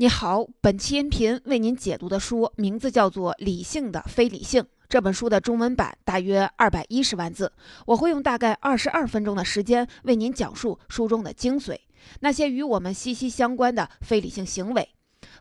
[0.00, 4.62] 你好，本期音频为您解读的书名字叫做《理性的非理性》。
[4.88, 7.52] 这本书的中文版大约二百一十万字，
[7.84, 11.76] 我会用大概二十二分钟的时间为您讲述书中的精髓，
[12.20, 14.88] 那些与我们息息相关的非理性行为。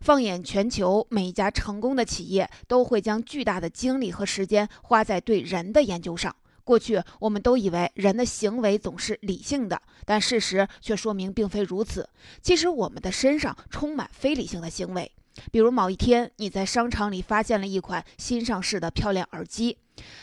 [0.02, 6.36] 放眼全球，每一家成功的企业都会将巨大的精力和时间花在对人的研究上。
[6.68, 12.10] 过去我们都以为人的行为总是理性的，但事实却说明并非如此。
[12.42, 15.10] 其实我们的身上充满非理性的行为。
[15.50, 19.78] 比如某一天你在商场里发现了一款新上市的漂亮耳机，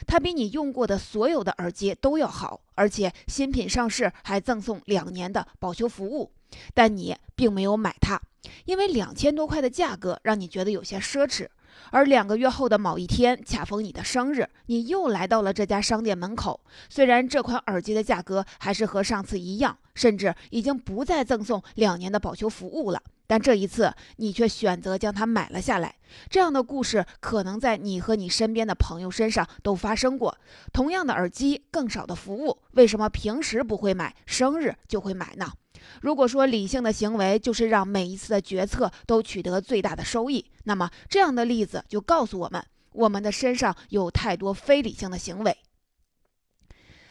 [0.07, 6.30] 它比你用过的所有的耳机都要好，而且新品上市还赠送两年的保修服务。
[6.74, 8.21] 但你并没有买它，
[8.66, 11.49] 因为两千多块的价格让你觉得有些奢侈。
[11.91, 16.60] 而两个月后的某一天，恰逢你的生日，你又来到了这家商店门口。
[16.88, 25.95] 虽然这款耳机的价格还是和上次一样，甚至已经不再赠送两年的保修服务了，但这一次你却选择将它买了下来。
[26.29, 30.37] 这样的故事可能在你和你身边的朋友身上都发生过。
[30.73, 35.52] 同样的耳机，更少的服务，为什么平时不会买，生日就会买呢？
[36.01, 45.57] 如果说理性的行为就是让每一次的决策都取得最大的收益，那么这样的例子就告诉我们，我们的身上有太多非理性的行为。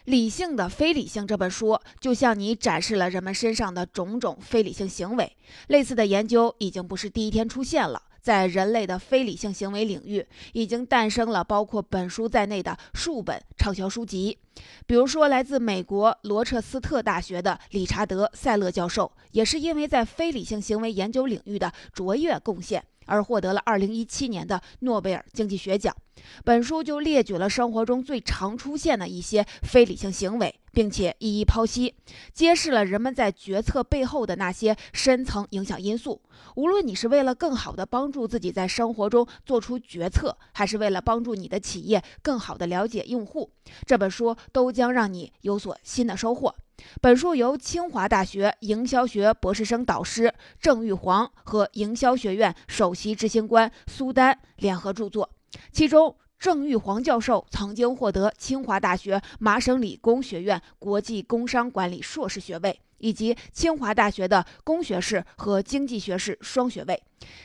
[0.05, 5.37] 理性的非理性这本书就向你展示了人们身上的种种非理性行为。
[5.67, 8.01] 类似的研究已经不是第一天出现了。
[8.23, 14.39] 在人类的非理性行为领域，已经诞生了包括本书在内的数本畅销书籍。
[14.87, 22.85] 比如说，来自美国罗彻斯特大学的理查德·塞勒教授，也是因为在非理性行为研究领域的卓越贡献。
[23.05, 25.95] 而获得了2017年的诺贝尔经济学奖。
[26.43, 31.95] 本书就列举了生活中最常出现的一些非理性行为，并且一一剖析，
[32.33, 36.21] 揭示了人们在决策背后的那些深层影响因素。
[36.55, 43.49] 无论你是为了更好的帮助自己在生活中做出决策，还是为了帮助你的企业更好的了解用户，
[43.85, 46.53] 这本书都将让你有所新的收获。
[47.01, 55.29] 本书由清华大学营销学博士生导师郑玉煌和营销学院首席执行官苏丹联合著作。
[55.71, 67.01] 其中，郑玉煌教授曾经获得清华大学麻省理工学院国际工商管理硕士学位，以及清华大学的工学士和经济学士双学位，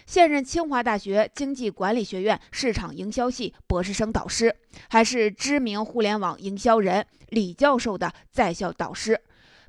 [0.06, 4.56] 现任清华大学经济管理学院市场营销系博士生导师，
[4.88, 9.20] 还是知名互联网营销人李教授的在校导师。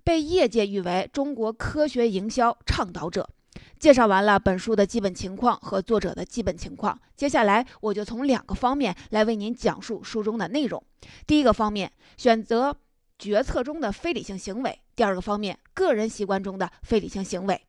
[0.04, 3.30] 被业界誉为中国科学营销倡导者。
[3.78, 10.84] 介绍完了本书的基本情况和作者的基本情况，接下来我就从两个方面来为您讲述书中的内容。
[11.26, 12.76] 第一个方面，选择
[13.18, 17.62] 决策中的非理性行为；第二个方面，个人习惯中的非理性行为。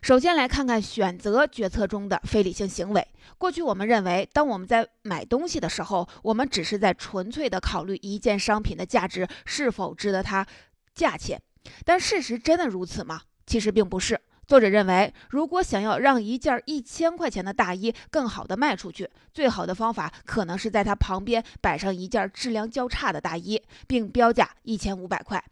[0.00, 3.06] 首先来看看选择决策中的非理性行为。
[3.36, 10.46] 过去我们认为，当我们在买东西的时候，我们只是在纯粹的考虑一件商品的价值是否值得它。
[10.94, 11.40] 价钱，
[11.84, 13.22] 但事实真的如此吗？
[13.46, 14.20] 其实并不是。
[14.46, 25.42] 作者认为，如果想要让一件一千块钱的大衣更好的卖出去，最好的方法可能是在它旁边摆上一件质量较差的大衣，并标价一千五百块，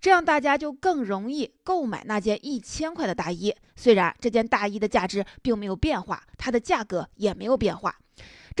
[0.00, 3.54] 这样大家就更容易购买那件一千块的大衣。
[3.76, 7.96] 虽然这件大衣的价值并没有变化，它的价格也没有变化。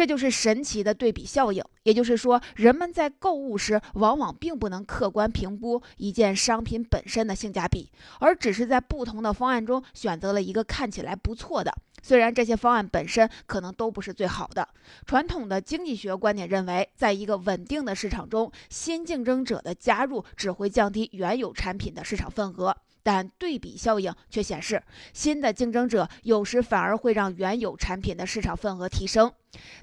[0.00, 7.86] 这就是神奇的对比效应，也就是说，人们在购物时往往并不能客观评估一件商品本身的性价比，
[8.18, 11.70] 而只是在不同的方案中选择了一个看起来不错的。
[12.02, 14.66] 虽然这些方案本身可能都不是最好的。
[15.04, 22.74] 传统的经济学观点认为，在一个稳定的市场中，新竞争者的加入只会降低原有产品的市场份额。
[23.02, 29.32] 但对比效应却显示，新的竞争者有时反而会让原有产品的市场份额提升。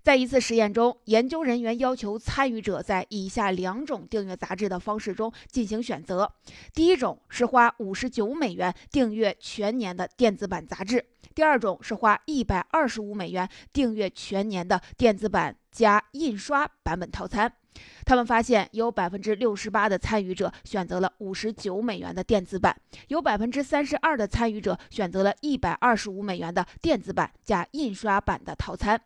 [0.01, 6.31] 在一次实验中，研究人员要求参与者在以下两种订阅杂志的方式中进行选择：
[6.73, 10.99] 第一种是花五十九美元订阅全年的电子版杂志；
[11.35, 17.52] 第二种是花一百二十五美元订阅全年的电子版加印刷版本套餐。
[18.06, 22.76] 他们发现，有百分之六十八的参与者选择了五十九美元的电子版，
[23.09, 29.00] 有百分之三十二的参与者选择了一百二十五美元的电子版加印刷版的套餐。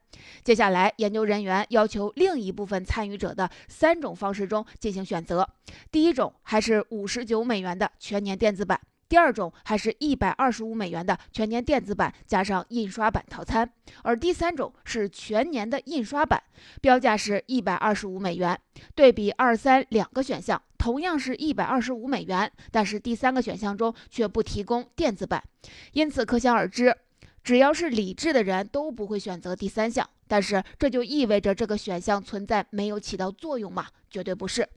[0.43, 5.49] 接下来，研究人员要求另一部分参与者的三种方式中进行选择：
[5.91, 8.79] 第一种还是五十九美元的全年电子版。
[9.11, 13.69] 第二种还是一百二十五美元的全年电子版加上印刷版套餐，
[14.03, 16.41] 而第三种是全年的印刷版，
[16.79, 18.57] 标价是一百二十五美元。
[18.95, 25.43] 对比二三两个选项，同样是一百二十五美元，但是第三个选项中却不提供电子版，
[25.91, 26.95] 因此可想而知，
[27.43, 30.09] 只要是理智的人都不会选择第三项。
[30.29, 33.87] 但是这就意味着这个选项存在没有起到作用吗？
[34.09, 34.69] 绝对不是。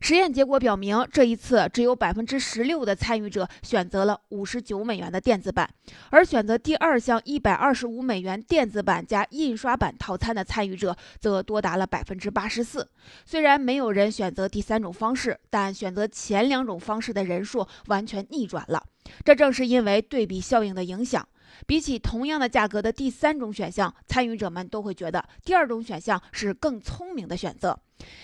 [0.00, 5.68] 实验结果表明，这一次只有百分之十六的参与者选择了五十九美元的电子版，
[6.10, 12.88] 而选择第二项一百二十五美元电子版加印刷版套餐的参与者则多达了百分之八十四。
[13.24, 18.82] 虽然没有人选择第三种方式，但选择前两种方式的人数完全逆转了。
[19.24, 21.26] 这正是因为对比效应的影响。
[21.66, 27.78] 比起同样的价格的第三种选项，参与者们都会觉得第二种选项是更聪明的选择。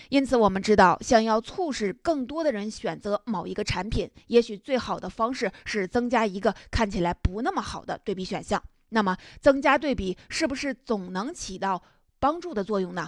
[0.09, 8.61] 因此，我们知道，想要促使更多的人选择某一个产品，也许最好的方式是增加一个看起来不那么好的对比选项。
[8.89, 11.81] 那么，增加对比是不是总能起到
[12.19, 13.07] 帮助的作用呢？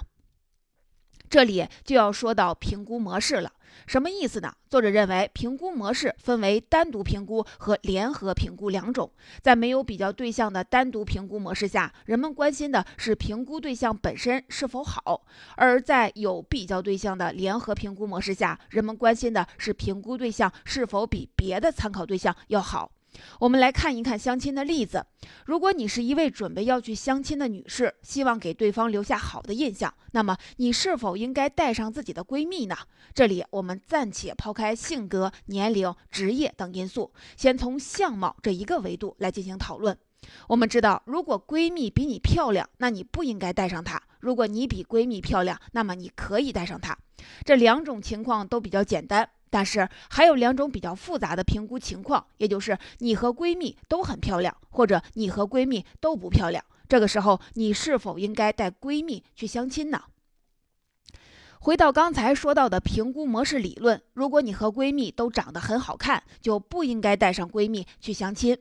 [1.35, 3.51] 这里就要说到评估模式了。
[3.87, 4.53] 什么意思呢？
[4.69, 9.11] 作者认为，评估模式分为单独评估和联合评估两种。
[9.41, 15.25] 在没有比较对象的单独评估模式下，人们关心的是评估对象本身是否好；
[15.57, 22.89] 而在有比较对象的联合评估模式下，人们关心的是评估对象是否比别的参考对象要好。
[23.39, 25.05] 我们来看一看相亲的例子。
[25.45, 32.75] 如果你是一位准备要去相亲的女士，希望给对方留下好的印象，那么你是否应该带上自己的闺蜜呢？
[33.13, 39.97] 这里我们暂且抛开性格、年龄、职业等因素，先从相貌这一个维度来进行讨论。
[40.47, 46.97] 我们知道，如果闺蜜比你漂亮，那你不应该带上她；如果你比闺蜜漂亮，那么你可以带上她。
[47.43, 49.29] 这两种情况都比较简单。
[49.49, 56.63] 但是还有两种比较复杂的评估情况，也就是你和闺蜜都很漂亮，或者你和闺蜜都不漂亮。
[56.87, 60.03] 这个时候，你是否应该带闺蜜去相亲呢？
[61.59, 68.55] 回到刚才说到的评估模式理论，如果你和闺蜜都长得很好看，就不应该带上闺蜜去相亲，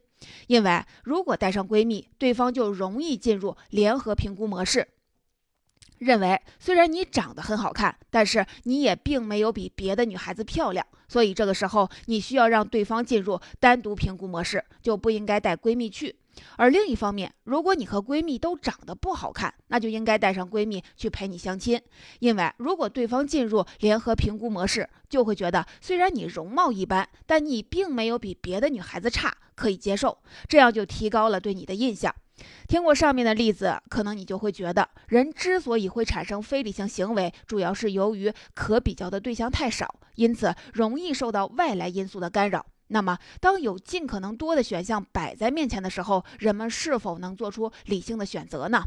[0.46, 4.88] 因为如果带上闺蜜，对方就容易进入联合评估模式。
[5.98, 16.16] 认为虽然你长得很好看，但是你也并没有比别的女孩子漂亮，所以这个时候你需要让对方进入单独评估模式，就不应该带闺蜜去。
[16.56, 21.80] 而另一方面，如果你和闺蜜都长得不好看，那就应该带上闺蜜去陪你相亲，
[22.18, 30.18] 因为如果对方进入联合评估模式，就会觉得虽然你容貌一般，但你并没有比别的女孩子差，可以接受，
[30.48, 32.12] 这样就提高了对你的印象。
[32.66, 42.66] 听过上面的例子，可能你就会觉得，人之所以会产生非理性行为，主要是由于可比较的对象太少，因此容易受到外来因素的干扰。
[42.88, 48.84] 那么，当有尽可能多的选项摆在面前的时候，人们是否能做出理性的选择呢？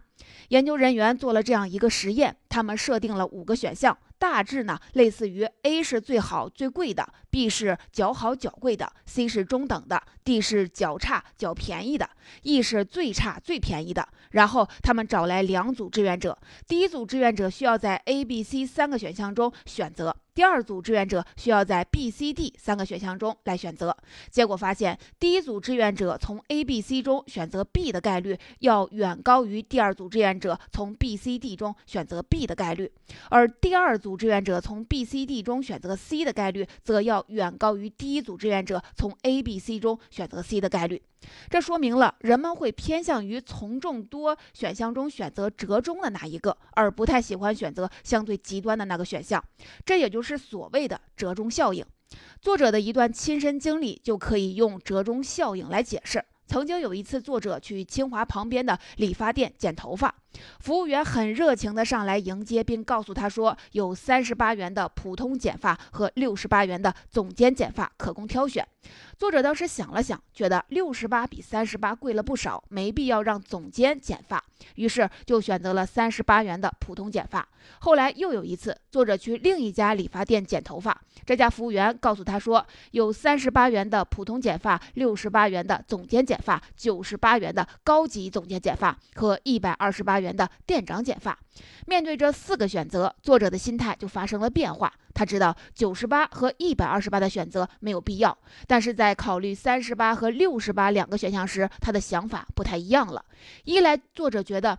[0.50, 3.98] 研究人员做了这样一个实验，他们设定了五个选项。
[4.20, 12.10] 大致呢，类似于 A 是最好最贵的，B 是较好较贵的，C 是中等的，D 是较差较便宜的
[12.44, 14.08] ，E 是最差最便宜的。
[14.32, 16.38] 然后他们找来两组志愿者，
[16.68, 20.16] 第一组志愿者需要在 A、B、C 三个选项中选择。
[20.34, 23.96] 第二组志愿者需要在 B、C、D 三个选项中来选择，
[24.30, 32.92] 结果发现，第一组志愿者从 A、B、C 中选择 B 的概率要远高于第二组志愿者从 B、C、D 中选择 B 的概率，
[33.32, 41.04] 而第二组组志愿者从 B、C、D 中选择 C 的概率则要远高于第一组志愿者从 A、B、C 中选择 C 的概率。
[41.50, 49.44] 这说明了人们会偏向于从众多选项中选择折中的那一个，而不太喜欢选择相对极端的那个选项。
[49.86, 51.86] 这也就是所谓的折中效应。
[52.42, 56.24] 作者的一段亲身经历就可以用折中效应来解释。
[56.46, 60.16] 曾经有一次，作者去清华旁边的理发店剪头发。
[60.60, 68.68] 服务员很热情地上来迎接，并告诉他说，有三十八元的普通剪发和六十八元的总监剪发可供挑选。
[69.18, 74.42] 作者当时想了想，觉得六十八比三十八贵了不少，没必要让总监剪发，
[74.76, 77.46] 于是就选择了三十八元的普通剪发。
[77.80, 90.27] 后来又有一次，作者去另一家理发店剪头发，这家服务员告诉他说，有三十八元的普通剪发、六十八元的总监剪发、九十八元的高级总监剪发和一百二十八元。
[90.28, 91.40] 元的店长剪发，
[91.86, 94.92] 面对这四个选择，作者的心态就发生了变化。
[95.14, 103.24] 他知道九十八和一百二十八的选择没有必要，但是在考虑三十八和六十八两个选项时，他的想法不太一样了。
[103.64, 104.78] 一来，作者觉得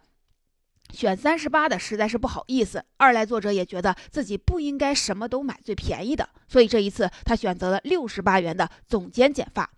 [0.90, 9.68] 选三十八的实在是不好意思；二来，作者也觉得自己不应该什么都买最便宜的，所以这一次他选择了六十八元的总监剪发。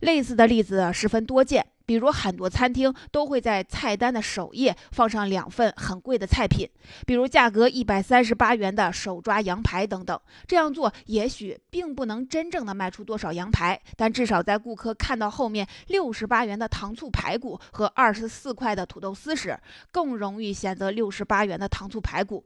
[0.00, 1.64] 类似的例子十分多见。
[1.90, 6.64] 比如很多餐厅都会在菜单的首页放上两份很贵的菜品，
[7.04, 10.16] 比如价格一百三十八元的手抓羊排等等。
[10.46, 19.58] 这样做也许并不能真正的卖出多少羊排，但至少在顾客看到后面六十八元的糖醋排骨和二十四块的土豆丝时，
[19.90, 22.44] 更容易选择六十八元的糖醋排骨。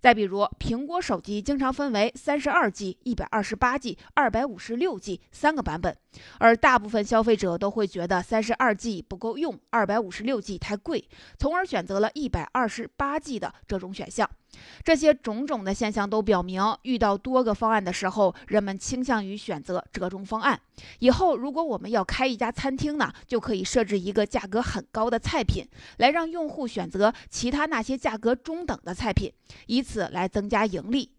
[0.00, 5.96] 再比如，苹果手机经常分为三十二 G、一百二十八 G、二百五十六 G 三个版本，
[6.38, 14.28] 而大部分消费者都会觉得三十二 G 不够用，二百五十六 G 太贵，从而选择了一百二十八 G 的这种选项。
[14.84, 20.60] 这些种种的现象都表明，遇到多个方案的时候，人们倾向于选择折中方案。
[21.00, 25.66] 以后如果我们要开一家餐厅呢，就可以设置一个价格很高的菜品，
[25.98, 29.32] 来让用户选择其他那些价格中等的菜品，
[29.66, 31.10] 以此来增加盈利。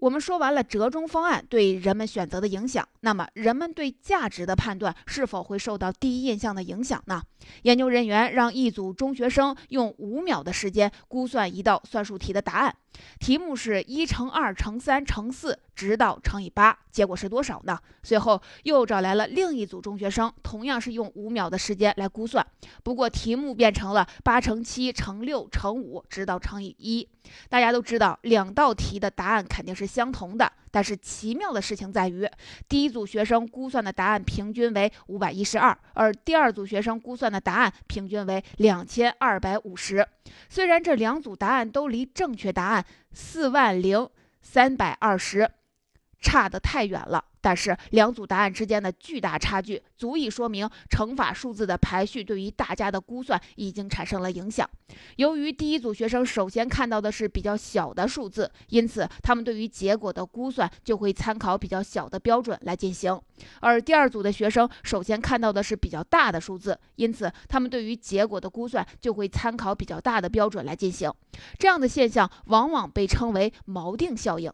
[0.00, 7.20] 我们说完了折中方案对人们选择的影响，那么人们对价值的判断是否会受到第一印象的影响呢？
[7.62, 12.74] 研究人员让一组中学生用五秒的时间估算一道算术题的答案。
[13.18, 17.78] 题目是一乘二乘三乘四，直到乘以八，结果是多少呢？
[18.02, 22.44] 随后又找来了另一组中学生，同样是用五秒的时间来估算，
[22.82, 27.08] 不过题目变成了八乘七乘六乘五，直到乘以一。
[27.48, 30.50] 大家都知道，两道题的答案肯定是相同的。
[30.70, 32.28] 但是奇妙的事情在于，
[32.68, 40.06] 第一组学生估算的答案平均为五百一十二，而第二组学生估算的答案平均为两千二百五十。
[40.48, 44.08] 虽然这两组答案都离正确答案四万零
[44.42, 45.50] 三百二十
[46.20, 47.24] 差得太远了。
[47.48, 54.68] 但是两组答案之间的巨大差距，足以说明乘法数字的排序对于大家的估算已经产生了影响。
[55.16, 63.18] 由于第一组学生首先看到的是比较小的数字，因此他们对于结果的估算就会参考比较小的标准来进行；
[63.60, 71.10] 而第二组的学生首先看到的是比较大的数字，因此他们对于结果的估算就会参考比较大的标准来进行。
[71.58, 74.52] 这样的现象往往被称为锚定效应。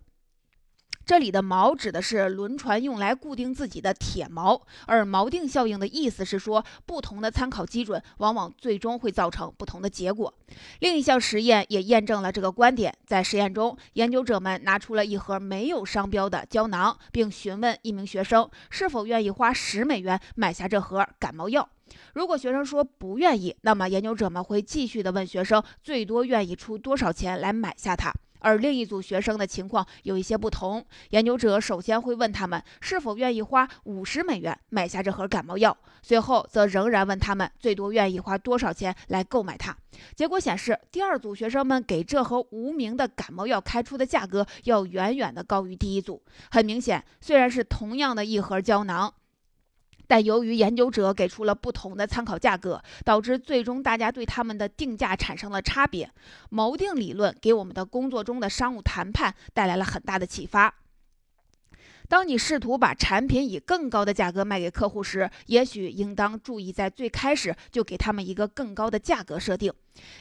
[1.06, 10.32] 这里的锚指的是轮船用来固定自己的铁锚，而锚定效应的意思是说，不同的参考基准往往最终会造成不同的结果。
[10.80, 12.94] 另一项实验也验证了这个观点。
[13.06, 21.68] 在实验中，研究者们拿出了一盒没有商标的胶囊，并询问一名学生是否愿意花十美元买下这盒感冒药。
[22.14, 28.10] 如果学生说不愿意，那么研究者们会继续的问学生最多愿意出多少钱来买下它。
[28.44, 39.74] 而另一组学生的情况有一些不同，研究者首先会问他们是否愿意花五十美元买下这盒感冒药，随后则仍然问他们最多愿意花多少钱来购买它。
[40.14, 46.22] 结果显示，第二组学生们给这盒无名的感冒药开出的价格要远远的高于第一组。
[46.50, 49.14] 很明显，虽然是同样的一盒胶囊。
[50.06, 56.10] 但由于研究者给出了不同的参考价格，导致最终大家对他们的定价产生了差别。
[56.50, 60.74] 锚定理论给我们的工作中的商务谈判带来了很大的启发。
[62.08, 69.72] 当你试图把产品以更高的价格卖给客户时，也许应当注意在最开始就给他们一个更高的价格设定。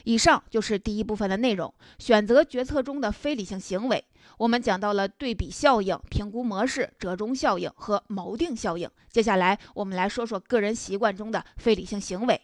[0.04, 4.04] 以上就是第一部分的内容，选择决策中的非理性行为。
[4.38, 8.88] 我们讲到了对比效应、评估模式、折中效应和锚定效应。
[9.10, 12.40] 接下来，我们来说说个人习惯中的非理性行为。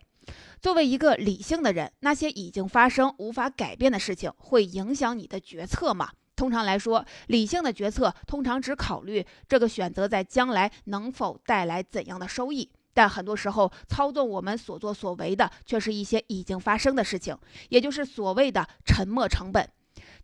[0.61, 6.11] 作为一个理性的人，那些已经发生、无法改变的事情，会影响你的决策吗？
[6.41, 17.37] 通常来说，理性的决策通常只考虑这个选择在将来能否带来怎样的收益，但很多时候，操纵我们所作所为的却是一些已经发生的事情，
[17.69, 19.69] 也就是所谓的沉没成本。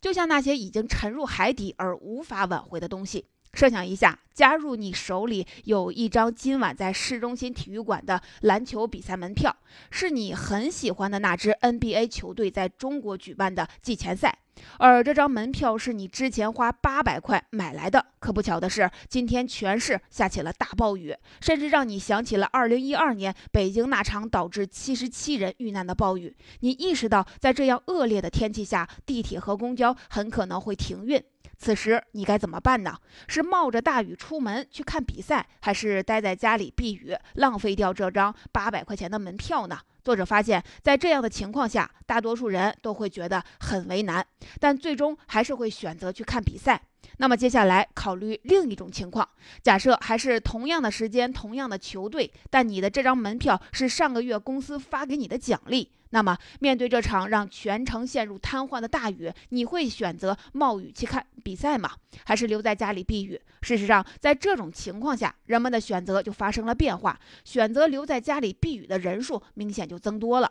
[0.01, 3.27] 就像那些已经沉入海底而无法挽回的东西。
[3.53, 9.55] 设想一下，假如你手里有一张今晚在市中心体育馆的篮球比赛门票，
[9.91, 14.39] 是你很喜欢的那支 NBA 球队在中国举办的季前赛。
[14.79, 18.05] 而这张门票是你之前花八百块买来的。
[18.19, 26.37] 可不巧的是，今天全市下起了大暴雨，甚至让你想起了二零一二年北京那场导致七十七人遇难的暴雨。
[26.61, 31.23] 你意识到，在这样恶劣的天气下，地铁和公交很可能会停运。
[31.59, 32.99] 此时你该怎么办呢？
[33.29, 39.79] 是冒着大雨出门去看比赛，还是待在家里避雨，浪费掉这张八百块钱的门票呢？
[40.07, 44.25] 作者发现，在这样的情况下，大多数人都会觉得很为难，
[44.61, 46.81] 但最终还是会选择去看比赛。
[47.17, 49.29] 那么接下来考虑另一种情况，
[49.65, 55.91] 假设还是同样的时间、同样的球队，但你的这张门票是上个月公司发给你的奖励。
[56.11, 61.91] 那么面对这场让全城陷入瘫痪的大雨，你会选择冒雨去看比赛吗？
[62.25, 63.39] 还是留在家里避雨？
[63.61, 70.51] 事实上，在这种情况下，人们的选择就发生了变化，选择留在家里避雨的人数明显就增多了。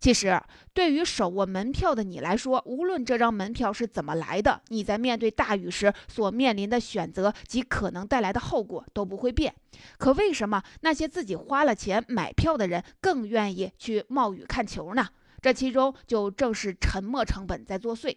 [0.00, 0.40] 其实，
[0.72, 9.54] 对于手握门票的你来说，无论这张门票是怎么来的，你在面对大雨时所面临的选择及可能带来的后果都不会变。
[9.98, 15.06] 可为什么那些自己花了钱买票的人更愿意去冒雨看球呢？
[15.42, 18.16] 这其中就正是沉没成本在作祟。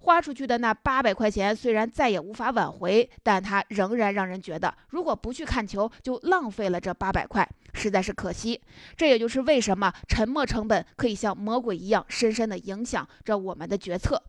[0.00, 8.60] 花出去的那八百块钱虽然再也无法挽回，但它仍然让人觉得，如果不去看球，就浪费了这八百块，实在是可惜。
[8.96, 14.20] 这也就是为什么沉没成本可以像魔鬼一样，深深的影响着我们的决策。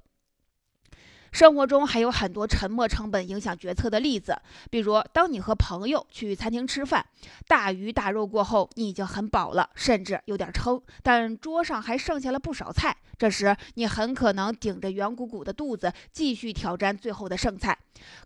[1.29, 4.39] 生活中还有很多沉没成本影响决策的例子，
[4.71, 7.05] 比如当你和朋友去餐厅吃饭，
[7.47, 12.95] 大鱼大肉过后，你已经很饱了，甚至有点撑，但桌上还剩下了不少菜。
[13.17, 17.77] 这时，你很可能顶着圆鼓鼓的肚子继续挑战最后的剩菜。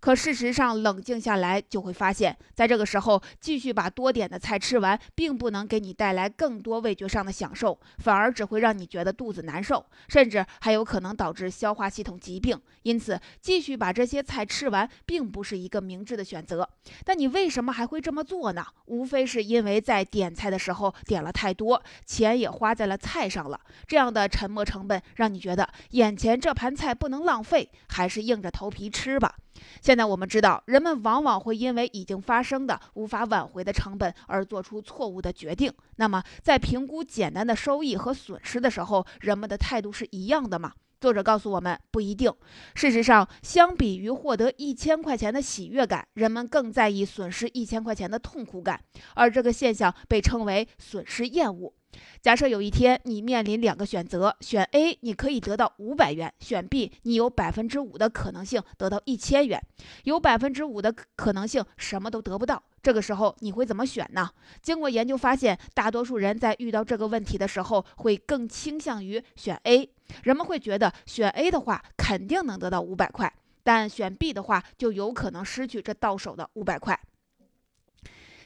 [0.01, 12.59] 可事实上，冷静下来就会发现，在这个时候继续把多点的菜吃完，并不能给你带来更多味觉上的享受，反而只会让你觉得肚子难受，甚至还有可能导致消化系统疾病。
[12.83, 16.67] 因此，继续把这些菜吃完，并不是一个明智的选择。
[17.05, 18.65] 但你为什么还会这么做呢？
[18.87, 23.57] 无非是因为在点菜的时候点了太多，钱也花在了菜上了。
[23.87, 29.35] 这样的沉没成成本，让你觉得眼前这盘菜不能浪费，还是硬着头皮吃吧。
[29.79, 35.71] 现在我们知道，人们往往会因为已经发生的无法挽回的成本而做出错误的决定。
[35.97, 40.73] 那么，在评估简单的收益和损失的时候，人们的态度是一样的吗？
[40.99, 42.33] 作者告诉我们，不一定。
[42.73, 48.81] 事实上，相比于获得一千块钱的喜悦感，人们更在意损失一千块钱的痛苦感，
[49.13, 51.71] 而这个现象被称为损失厌恶。
[52.21, 59.61] 假设有一天你面临两个选择，选 A 你可以得到五百元，选 B 你有百分之五的可能性得到一千元，
[60.03, 62.61] 有百分之五的可能性什么都得不到。
[62.83, 64.29] 这个时候你会怎么选呢？
[64.61, 69.89] 经过研究发现，大多数人在遇到这个问题的时候会更倾向于选 A。
[70.23, 73.31] 人们会觉得选 A 的话肯定能得到五百块，
[73.63, 76.99] 但选 B 的话就有可能失去这到手的五百块。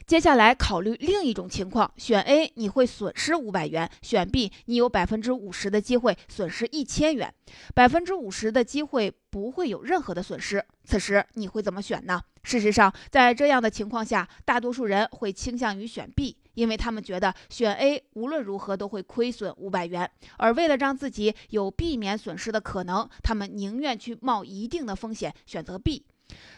[0.06, 7.34] 接下来考虑另一种情况，选 A 你会损失五百元，选 B 你有百分之五十的机会损失一千元，
[7.74, 10.64] 百分之五十的机会不会有任何的损失。
[10.84, 12.22] 此时你会怎么选呢？
[12.44, 26.04] 事实上，在这样的情况下，大多数人会倾向于选 B，因为他们觉得选 A 无论如何都会亏损五百元，而为了让自己有避免损失的可能，他们宁愿去冒一定的风险选择 B。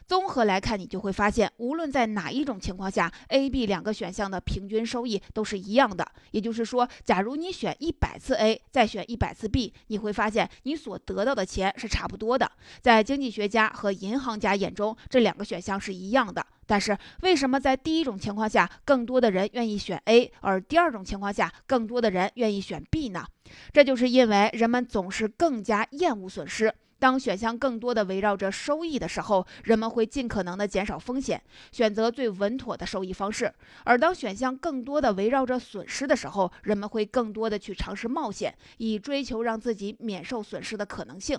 [0.06, 6.06] 综合来看，你就会发现，无论在哪一种情况下，A、B 两个选项的平均收益都是一样的。
[6.30, 12.50] 也就是说，假如你选一百次 A，再选一百次 B，你会发现你所得到的钱是差不多的。
[12.80, 16.46] 在经济学家和银行家眼中，这两个选项是一样的。
[16.66, 23.26] 但是，为什么在第一种情况下，更多的人愿意选 A，而第二种情况下，更多的人愿意选 B 呢？
[23.72, 26.74] 这就是因为人们总是更加厌恶损失。
[26.98, 33.46] 当选项更多的围绕着收益的时候，人们会尽可能的减少风险，选择最稳妥的收益方式；
[33.84, 41.38] 而当选项更多的围绕着损失的时候，人们会更多的去尝试冒险，以追求让自己免受损失的可能性。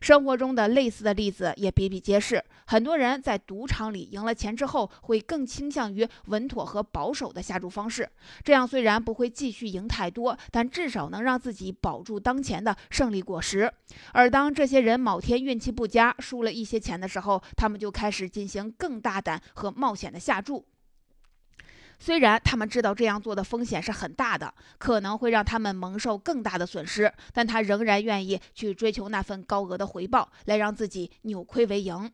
[0.00, 2.42] 生活中的类似的例子也比比皆是。
[2.66, 8.08] 很多人在赌场里赢了钱之后，会更倾向于稳妥和保守的下注方式。
[8.42, 13.72] 这样虽然不会继续赢太多，但至少能让自己保住当前的胜利果实。
[14.12, 20.64] 而当这些人某天运气不佳，输了一些钱的时候，他们就开始进行更大胆和冒险的下注。
[22.04, 32.10] 虽然他们知道这样做的风险是很大的，可能会让他们蒙受更大的损失，但他仍然愿意去追求那份高额的回报，来让自己扭亏为盈。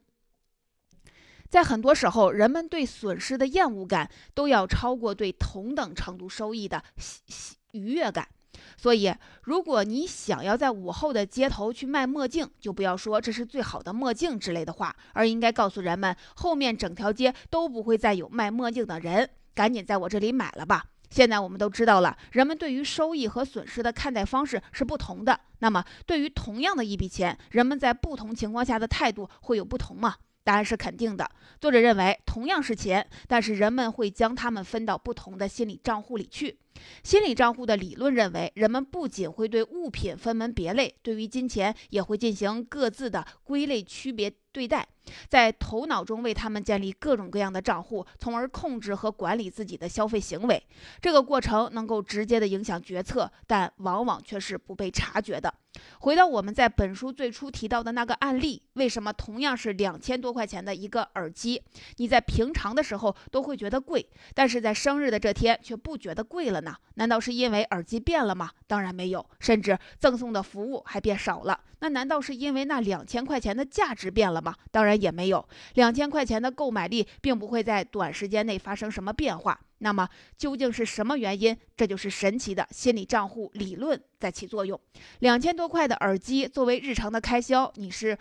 [1.49, 8.29] 在很多时候，人们对损失的厌恶感都要超过对同等程度收益的喜喜愉悦感。
[8.77, 19.31] 所以，如果你想要在午后的街头去卖墨镜，就不要说这是最好的墨镜之类的话，而应该告诉人们，后面整条街都不会再有卖墨镜的人。
[19.59, 20.85] 赶紧在我这里买了吧！
[21.11, 25.41] 现在我们都知道了，人们对于收益和损失的看待方式是不同的。
[25.59, 30.15] 那么，对于同样的一笔钱，人们在不同情况下的态度会有不同吗？
[30.45, 31.29] 答案是肯定的。
[31.61, 36.57] 作者认为，同样是钱，但是人们会将它们分到不同的心理账户里去。
[37.03, 44.85] 心理账户的理论认为，人们不仅会对物品分门别类，对于金钱也会进行各自的归类区别对待。
[45.29, 50.61] 在头脑中为他们建立各种各样的账户，从而控制和管理自己的消费行为。
[51.01, 55.55] 这个过程能够直接的影响决策，但往往却是不被察觉的。
[56.01, 61.63] 回到我们在本书最初提到的那个案例，为什么同样是两千多块钱的一个耳机，
[61.97, 66.75] 你在平常的时候都会觉得贵，但是在生日的这天却不觉得贵了呢？
[66.95, 68.51] 难道是因为耳机变了吗？
[68.67, 71.61] 当然没有，甚至赠送的服务还变少了。
[71.81, 74.55] 那难道是因为那两千块钱的价值变了吗？
[74.71, 79.61] 当然也没有，两千块钱的购买力并不会在短时间内发生什么变化。
[79.79, 81.57] 那么究竟是什么原因？
[81.77, 84.81] 这就是神奇的心理账户理论在起作用。
[85.21, 88.19] 两千多块的耳机作为日常的开销，你是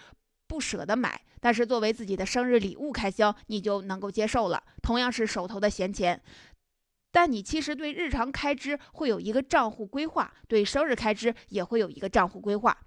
[0.47, 4.63] 不舍得买；但是作为自己的生日礼物开销，你就能够接受了。
[4.81, 6.21] 同样是手头的闲钱。
[7.11, 12.77] 但你其实对日常开支会有一个账户规划，对生日开支也会有一个账户规划。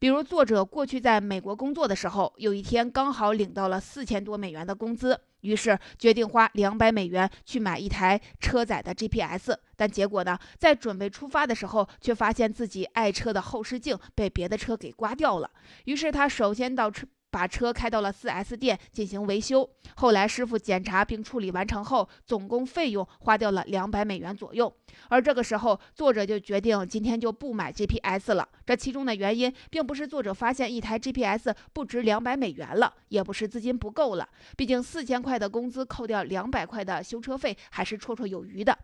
[0.00, 9.56] 比如作者过去在美国工作的时候，有一天刚好领到了四千多美元的工资，于是决定花两百美元去买一台车载的 GPS。
[9.76, 15.50] 但结果呢，在准备出发的时候，却发现自己爱车的后视镜被别的车给刮掉了。
[15.84, 17.06] 于是他首先到车。
[17.30, 24.74] 把车开到了 4S 店进行维修，后来师傅检查并处理完成后，总共费用花掉了两百美元左右。
[25.08, 28.48] 而这个时候，作者就决定今天就不买 GPS 了。
[28.68, 34.28] 这其中的原因，并不是作者发现一台 GPS 不值两百美元了，也不是资金不够了。
[34.56, 38.76] 毕竟四千块的工资扣掉两百块的修车费，还是绰绰有余的。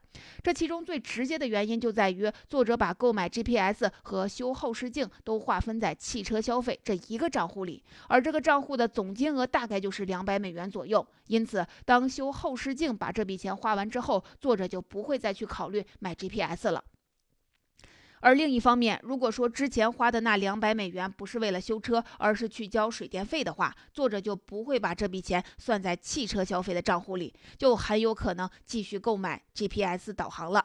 [0.43, 8.35] 这其中最直接的原因就在于，作者把购买 GPS 和修后视镜都划分在汽车消费这一个账户里，而这。
[8.35, 16.83] 个账户的总金额大概就是两百美元左右，因此当修后视镜把这笔钱花完之后，作者就不会再去考虑买 GPS 了。
[18.25, 30.65] 而另一方面，如果说之前花的那两百美元不是为了修车，而是去交水电费的话，作者就不会把这笔钱算在汽车消费的账户里，就很有可能继续购买 GPS 导航了。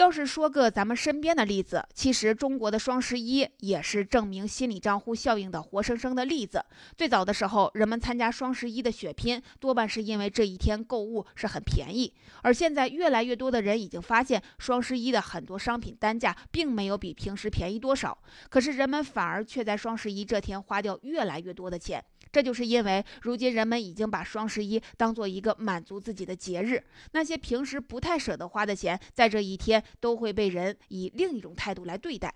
[0.00, 6.64] 要是说个咱们身边的例子，其实中国的双十一也是证明心理账户效应的活生生的例子。
[6.96, 12.14] 最早的时候，人们参加双十一的血拼，多半是因为这一天购物是很便宜。
[12.40, 18.16] 而现在，越来越多的人已经发现，双十一的很多商品单价并没有比平时便宜多少，
[18.48, 22.02] 可是人们反而却在双十一这天花掉越来越多的钱。
[22.32, 32.32] 这就是因为如今人们已经把双十一当做一个满足自己的节日，那些平时不太舍得花的钱，在这一天都会被人以另一种态度来对待。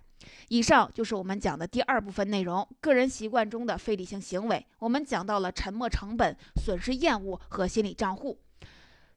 [0.48, 4.64] 以上就是我们讲的第二部分内容：个人习惯中的非理性行为。
[4.78, 8.38] 我们讲到了沉没成本、损失厌恶和心理账户。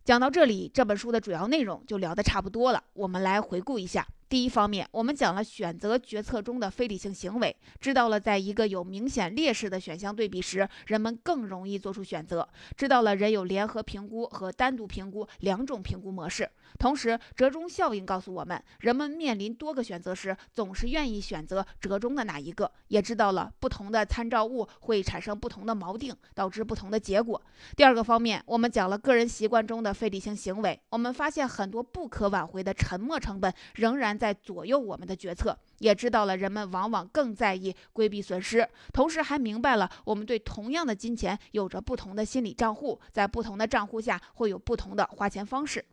[0.03, 2.83] 讲到这里，这本书的主要内容就聊得差不多了。
[2.93, 4.05] 我们来回顾一下。
[4.29, 12.41] 第一方面，我们讲了选择决策中的非理性行为，知道了在一个有明显劣势的选项对比时，人们更容易做出选择；
[12.75, 16.49] 知道了人有联合评估和单独评估两种评估模式。
[16.77, 22.69] 同时，折中效应告诉我们，人们面临多个选择时，总是愿意选择折中的那一个。
[22.89, 27.41] 也知道了不同的参照物会产生不同的锚定，导致不同的结果。
[27.77, 34.16] 第二个方面，我们讲了个人习惯中的非理性行为，我们发现很多不可挽回的沉没成本仍然。
[34.17, 45.85] 在左右我们的决策，也知道了人们往往更在意规避损失，同时还明白了我们对同样的金钱有着不同的心理账户，在不同的账户下会有不同的花钱方式。